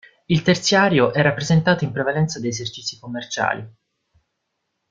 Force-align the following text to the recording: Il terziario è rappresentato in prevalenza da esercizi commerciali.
Il 0.25 0.41
terziario 0.41 1.13
è 1.13 1.21
rappresentato 1.21 1.83
in 1.83 1.91
prevalenza 1.91 2.39
da 2.39 2.47
esercizi 2.47 2.97
commerciali. 2.97 3.71